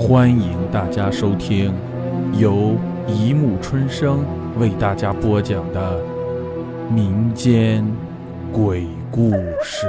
[0.00, 1.74] 欢迎大家收听
[2.32, 2.74] 由
[3.06, 4.24] 一木春生
[4.58, 6.02] 为大家播讲的
[6.90, 7.86] 民间
[8.50, 9.32] 鬼故
[9.62, 9.86] 事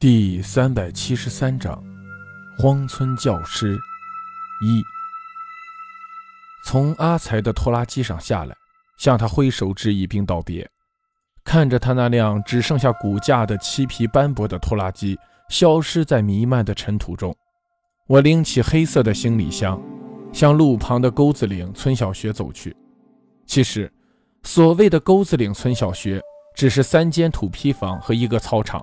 [0.00, 1.80] 第三百七十三章：
[2.58, 3.78] 荒村教师
[4.60, 4.82] 一。
[6.66, 8.56] 从阿才的拖拉机上下来，
[8.98, 10.68] 向他挥手致意并道别。
[11.44, 15.16] 看着他那辆只剩下骨架的漆皮斑驳的拖拉机。
[15.52, 17.36] 消失在弥漫的尘土中，
[18.06, 19.78] 我拎起黑色的行李箱，
[20.32, 22.74] 向路旁的沟子岭村小学走去。
[23.44, 23.92] 其实，
[24.44, 26.22] 所谓的沟子岭村小学，
[26.56, 28.80] 只是三间土坯房和一个操场。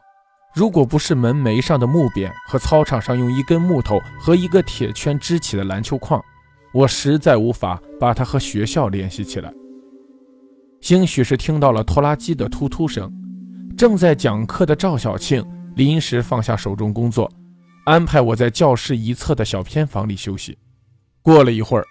[0.53, 6.23] 如果不是门楣上的木匾和操场上用一根木头和一个铁圈支起的篮球框，
[6.71, 9.51] 我实在无法把它和学校联系起来。
[10.81, 13.11] 兴许是听到了拖拉机的突突声，
[13.75, 15.43] 正在讲课的赵小庆。
[15.75, 17.31] 临时放下手中工作，
[17.85, 20.57] 安排我在教室一侧的小偏房里休息。
[21.21, 21.85] 过了一会儿，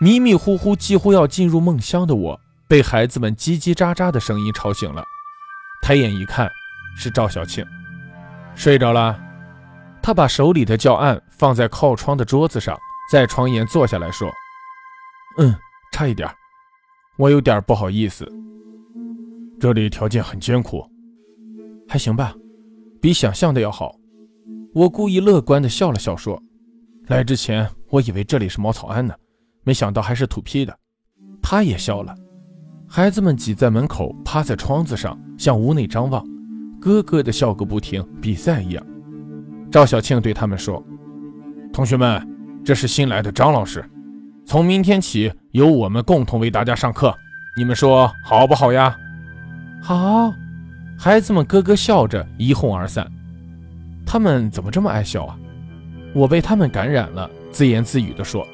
[0.00, 5.04] 迷迷糊糊、几乎要进入梦乡的我，被孩子们叽叽喳喳的声音吵醒了。
[5.82, 6.50] 抬眼一看，
[6.96, 7.64] 是赵小庆，
[8.54, 9.18] 睡着了。
[10.02, 12.78] 他把手里的教案放在靠窗的桌子上，
[13.10, 14.30] 在床沿坐下来说
[15.38, 15.54] ：“嗯，
[15.92, 16.28] 差一点，
[17.16, 18.30] 我有点不好意思。
[19.58, 20.86] 这里条件很艰苦，
[21.88, 22.34] 还行吧。”
[23.04, 23.94] 比想象的要好，
[24.72, 26.42] 我故意乐观地笑了笑，说
[27.08, 29.12] ：“来之前我以为这里是茅草庵呢，
[29.62, 30.74] 没想到还是土坯的。”
[31.42, 32.16] 他也笑了。
[32.88, 36.24] 孩子们挤在门口，趴在窗子上，向屋内张望，
[36.80, 38.82] 咯咯地笑个不停，比赛一样。
[39.70, 40.82] 赵小庆对他们说
[41.74, 42.26] ：“同学们，
[42.64, 43.84] 这是新来的张老师，
[44.46, 47.14] 从明天起由我们共同为大家上课，
[47.54, 48.96] 你们说好不好呀
[49.84, 50.32] ？”“好。”
[50.98, 53.06] 孩子们咯咯笑着，一哄而散。
[54.06, 55.36] 他们怎么这么爱笑啊？
[56.14, 58.46] 我被他们感染了，自言自语地说：“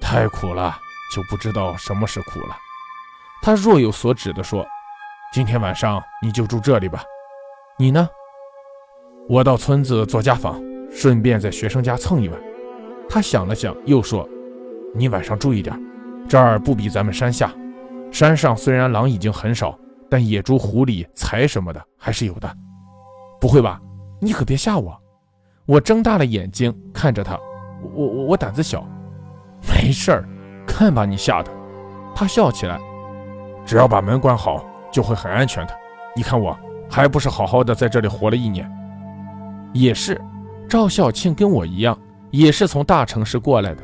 [0.00, 0.74] 太苦了，
[1.14, 2.56] 就不知道什么是苦了。”
[3.42, 4.66] 他若有所指地说
[5.32, 7.04] ：“今天晚上你就住这里吧。
[7.78, 8.08] 你呢？”
[9.28, 10.60] 我到村子做家访，
[10.90, 12.40] 顺便在学生家蹭一晚。
[13.08, 14.28] 他想了想，又说
[14.96, 15.78] ：“你晚上注意点，
[16.28, 17.52] 这儿不比咱们山下。
[18.10, 19.78] 山上虽然狼已经很少。”
[20.12, 22.54] 但野猪、狐狸、财什么的还是有的。
[23.40, 23.80] 不会吧？
[24.20, 24.94] 你可别吓我！
[25.64, 27.34] 我睁大了眼睛看着他，
[27.94, 28.86] 我我我胆子小，
[29.62, 30.28] 没事儿，
[30.66, 31.50] 看把你吓的。
[32.14, 32.78] 他笑起来，
[33.64, 34.62] 只要把门关好，
[34.92, 35.74] 就会很安全的。
[36.14, 36.54] 你看我
[36.90, 38.70] 还不是好好的在这里活了一年。
[39.72, 40.20] 也是，
[40.68, 41.98] 赵孝庆跟我一样，
[42.30, 43.82] 也是从大城市过来的。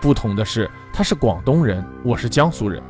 [0.00, 2.80] 不同的是，他是广东人，我是江苏人。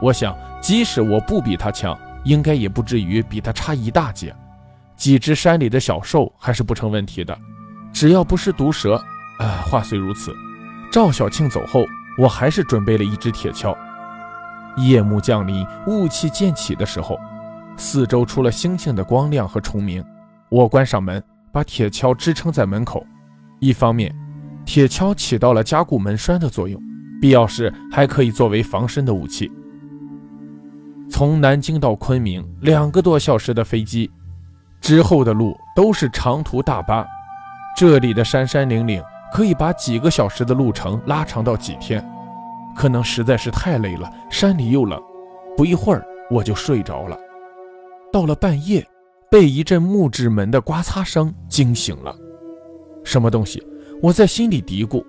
[0.00, 4.34] 我想，即使我不比他强，应该也不至于比他差一大截。
[4.96, 7.36] 几只山里的小兽还是不成问题的，
[7.92, 8.94] 只要不是毒蛇。
[9.38, 10.34] 啊，话虽如此，
[10.90, 11.84] 赵小庆走后，
[12.18, 13.76] 我还是准备了一只铁锹。
[14.78, 17.18] 夜幕降临，雾气渐起的时候，
[17.76, 20.02] 四周除了星星的光亮和虫鸣，
[20.48, 23.06] 我关上门，把铁锹支撑在门口。
[23.60, 24.14] 一方面，
[24.64, 26.80] 铁锹起到了加固门栓的作用，
[27.20, 29.52] 必要时还可以作为防身的武器。
[31.10, 34.10] 从南京到昆明两个多小时的飞机，
[34.80, 37.06] 之后的路都是长途大巴。
[37.76, 39.02] 这里的山山岭岭
[39.32, 42.04] 可以把几个小时的路程拉长到几天。
[42.74, 45.00] 可能实在是太累了，山里又冷，
[45.56, 47.16] 不一会儿我就睡着了。
[48.12, 48.86] 到了半夜，
[49.30, 52.14] 被一阵木质门的刮擦声惊醒了。
[53.04, 53.66] 什么东西？
[54.02, 55.02] 我在心里嘀咕：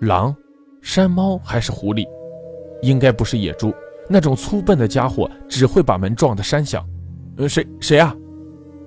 [0.00, 0.34] 狼、
[0.82, 2.06] 山猫还是狐狸？
[2.82, 3.72] 应该不是野猪。
[4.12, 6.84] 那种粗笨的家伙只会把门撞得山响。
[7.36, 8.12] 呃，谁谁啊？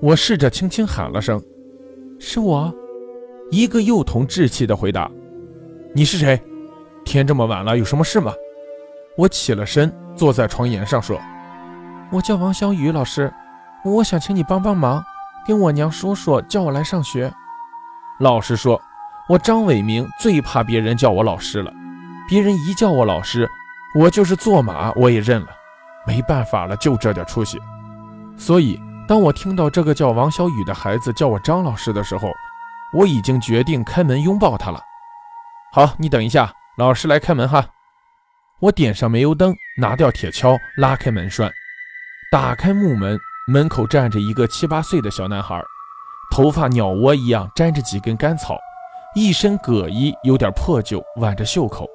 [0.01, 1.41] 我试着轻轻喊了声
[2.19, 2.71] ：“是我。”
[3.49, 5.09] 一个幼童稚气的回答
[5.95, 6.37] ：“你是谁？
[7.05, 8.33] 天这么晚了，有什么事吗？”
[9.17, 11.17] 我起了身，坐在床沿上说
[12.11, 13.31] ：“我叫王小雨老师，
[13.85, 15.01] 我想请你帮帮忙，
[15.47, 17.31] 跟我娘说说，叫我来上学。”
[18.19, 18.81] 老师说
[19.29, 21.71] ：“我张伟明最怕别人叫我老师了，
[22.27, 23.49] 别人一叫我老师。”
[23.95, 25.47] 我就是坐马，我也认了，
[26.07, 27.59] 没办法了，就这点出息。
[28.37, 32.31] 所以，当我听到这个叫王小雨的孩子叫我张老师的时候，
[32.93, 34.81] 我已经决定开门拥抱他了。
[35.71, 37.65] 好，你等一下，老师来开门哈。
[38.59, 41.51] 我点上煤油灯，拿掉铁锹，拉开门栓，
[42.31, 45.61] 打开木门，门口站着一个七八岁的小男孩，
[46.31, 48.57] 头发鸟窝一样粘着几根干草，
[49.15, 51.87] 一身葛衣，有点破旧，挽着袖口。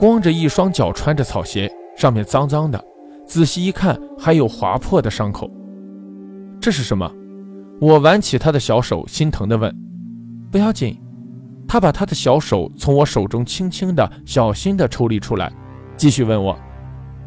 [0.00, 2.82] 光着一双脚，穿着草鞋，上面脏脏的。
[3.26, 5.50] 仔细一看，还有划破的伤口。
[6.58, 7.06] 这是什么？
[7.82, 9.70] 我挽起他的小手，心疼地问
[10.50, 10.98] ：“不要紧。
[11.68, 15.52] 他把他的小手从我手中轻轻的、小心的抽离出来，
[15.98, 16.58] 继续问我：“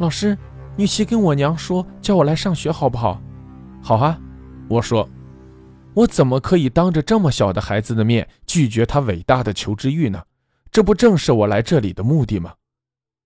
[0.01, 0.35] 老师，
[0.75, 3.21] 你去跟我娘说，叫我来上学好不好
[3.83, 4.19] ？”“好啊。”
[4.67, 5.07] 我说。
[5.93, 10.19] 我怎么可以当着这么小的孩子的面拒绝他伟大的求知欲呢？
[10.71, 12.51] 这不正是我来这里的目的吗？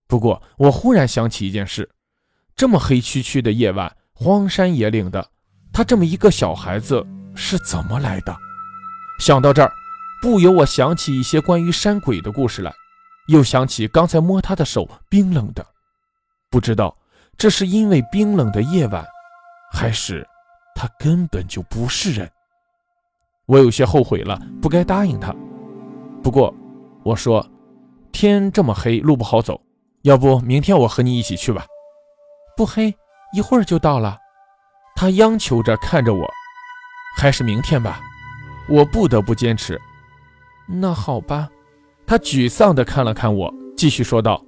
[0.08, 1.90] 不过我忽然想起一件事：
[2.56, 5.30] 这么黑黢黢的夜晚，荒山野岭的，
[5.74, 7.06] 他这么一个小孩子
[7.36, 8.36] 是怎么来的？
[9.20, 9.72] 想到这儿，
[10.22, 12.74] 不由我想起一些关于山鬼的故事来，
[13.28, 15.66] 又想起刚才摸他的手冰冷的，
[16.50, 16.96] 不知道
[17.38, 19.06] 这是因为冰冷的夜晚，
[19.72, 20.26] 还是
[20.74, 22.32] 他根本就不是人。
[23.46, 25.36] 我有些后悔了，不该答应他。
[26.24, 26.54] 不过，
[27.04, 27.46] 我说，
[28.12, 29.62] 天这么黑，路不好走，
[30.08, 31.66] 要不明天我和你一起去吧。
[32.56, 32.96] 不黑，
[33.34, 34.18] 一会儿就到了。
[34.96, 36.26] 他央求着看着我，
[37.18, 38.00] 还是明天吧。
[38.70, 39.78] 我不得不坚持。
[40.66, 41.50] 那好吧。
[42.06, 44.42] 他沮丧地看了看我，继续说道：“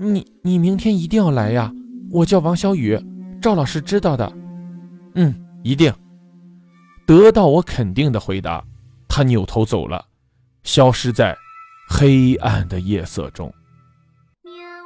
[0.00, 1.70] 你你明天一定要来呀！
[2.10, 2.98] 我叫王小雨，
[3.42, 4.32] 赵老师知道的。
[5.14, 5.92] 嗯，一定。”
[7.06, 8.64] 得到我肯定的回答，
[9.06, 10.06] 他扭头走了，
[10.62, 11.36] 消失在
[11.86, 13.52] 黑暗的夜色中。